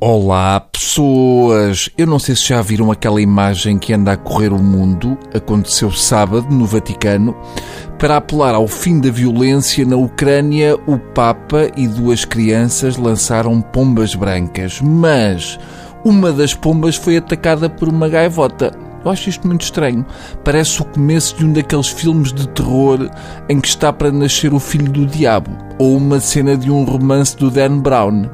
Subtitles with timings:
[0.00, 1.90] Olá, pessoas!
[1.98, 5.90] Eu não sei se já viram aquela imagem que anda a correr o mundo, aconteceu
[5.90, 7.36] sábado no Vaticano.
[7.98, 14.14] Para apelar ao fim da violência na Ucrânia, o Papa e duas crianças lançaram pombas
[14.14, 15.58] brancas, mas
[16.04, 18.87] uma das pombas foi atacada por uma gaivota.
[19.04, 20.04] Eu acho isto muito estranho.
[20.44, 23.08] Parece o começo de um daqueles filmes de terror
[23.48, 27.36] em que está para nascer o filho do diabo, ou uma cena de um romance
[27.36, 28.28] do Dan Brown.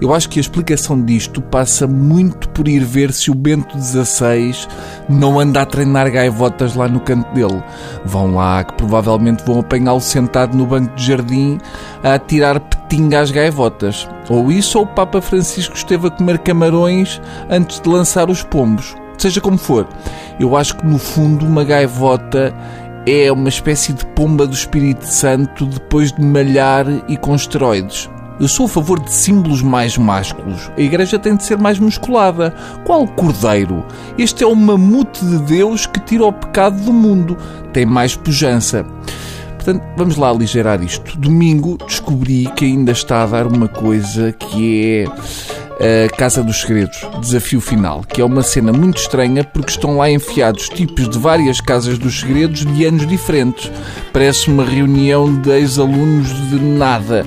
[0.00, 4.54] Eu acho que a explicação disto passa muito por ir ver se o Bento XVI
[5.08, 7.62] não anda a treinar gaivotas lá no canto dele.
[8.04, 11.58] Vão lá, que provavelmente vão apanhá-lo sentado no banco de jardim
[12.02, 14.06] a atirar petinga às gaivotas.
[14.28, 18.94] Ou isso, ou o Papa Francisco esteve a comer camarões antes de lançar os pombos.
[19.18, 19.88] Seja como for,
[20.38, 22.54] eu acho que no fundo uma gaivota
[23.06, 28.10] é uma espécie de pomba do Espírito Santo depois de malhar e com esteroides.
[28.38, 30.70] Eu sou a favor de símbolos mais másculos.
[30.76, 32.54] A igreja tem de ser mais musculada.
[32.84, 33.82] Qual cordeiro?
[34.18, 37.38] Este é o mamute de Deus que tira o pecado do mundo.
[37.72, 38.84] Tem mais pujança.
[39.54, 41.16] Portanto, vamos lá aligerar isto.
[41.16, 47.06] Domingo descobri que ainda está a dar uma coisa que é a Casa dos Segredos,
[47.20, 51.60] Desafio Final, que é uma cena muito estranha porque estão lá enfiados tipos de várias
[51.60, 53.70] Casas dos Segredos de anos diferentes.
[54.12, 57.24] Parece uma reunião de ex-alunos de nada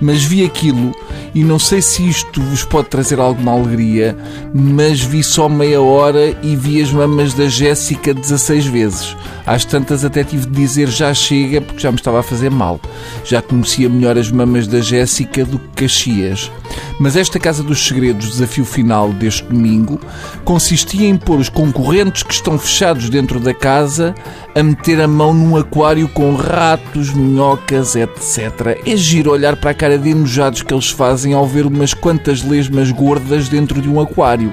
[0.00, 0.92] mas vi aquilo
[1.34, 4.16] e não sei se isto vos pode trazer alguma alegria,
[4.52, 9.16] mas vi só meia hora e vi as mamas da Jéssica 16 vezes.
[9.46, 12.80] Às tantas até tive de dizer já chega porque já me estava a fazer mal.
[13.24, 16.50] Já conhecia melhor as mamas da Jéssica do que Caxias.
[16.98, 20.00] Mas esta Casa dos Segredos, desafio final deste domingo,
[20.44, 24.14] consistia em pôr os concorrentes que estão fechados dentro da casa
[24.54, 28.78] a meter a mão num aquário com ratos, minhocas, etc.
[28.84, 32.42] É giro olhar para a cara de enojados que eles fazem ao ver umas quantas
[32.42, 34.52] lesmas gordas dentro de um aquário.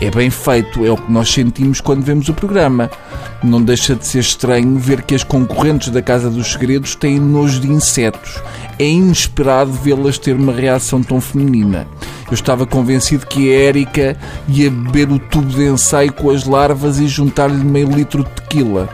[0.00, 2.88] É bem feito, é o que nós sentimos quando vemos o programa.
[3.42, 7.58] Não deixa de ser estranho ver que as concorrentes da Casa dos Segredos têm nojo
[7.60, 8.40] de insetos.
[8.78, 11.84] É inesperado vê-las ter uma reação tão feminina.
[12.28, 14.16] Eu estava convencido que a Érica
[14.46, 18.88] ia beber o tubo de ensaio com as larvas e juntar-lhe meio litro de tequila.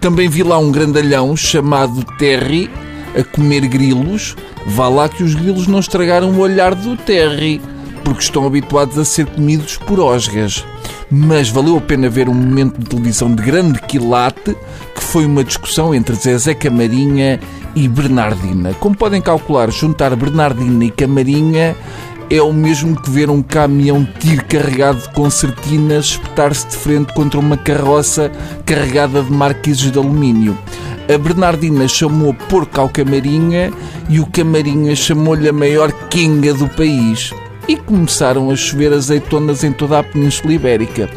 [0.00, 2.70] Também vi lá um grandalhão chamado Terry
[3.14, 4.34] a comer grilos.
[4.68, 7.60] Vá lá que os grilos não estragaram o olhar do Terry,
[8.06, 10.64] porque estão habituados a ser comidos por osgas.
[11.10, 14.56] Mas valeu a pena ver um momento de televisão de grande quilate,
[14.94, 17.40] que foi uma discussão entre Zezé Camarinha
[17.74, 18.74] e Bernardina.
[18.74, 21.74] Como podem calcular, juntar Bernardina e Camarinha
[22.30, 27.40] é o mesmo que ver um caminhão tiro carregado de concertinas espetar-se de frente contra
[27.40, 28.30] uma carroça
[28.64, 30.56] carregada de marquises de alumínio.
[31.12, 33.72] A Bernardina chamou porco ao Camarinha
[34.08, 37.32] e o Camarinha chamou-lhe a maior quenga do país.
[37.68, 41.10] E começaram a chover azeitonas em toda a Península Ibérica.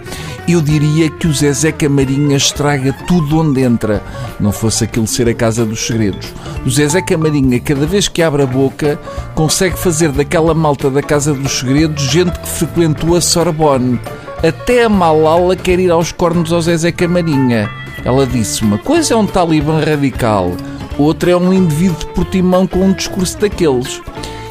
[0.47, 4.01] Eu diria que o Zezé Camarinha estraga tudo onde entra,
[4.39, 6.33] não fosse aquilo ser a Casa dos Segredos.
[6.65, 8.99] O Zezé Camarinha, cada vez que abre a boca,
[9.35, 13.99] consegue fazer daquela malta da Casa dos Segredos gente que frequentou a Sorbonne.
[14.41, 17.69] Até a Malala quer ir aos cornos ao Zezé Camarinha.
[18.03, 20.53] Ela disse: uma coisa é um talibã radical,
[20.97, 24.01] outra é um indivíduo de portimão com um discurso daqueles.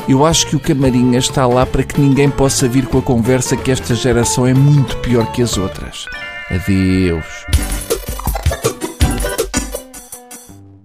[0.09, 3.59] Eu acho que o Camarinha está lá para que ninguém possa vir com a conversa
[3.59, 6.07] que esta geração é muito pior que as outras.
[6.51, 7.88] Adeus.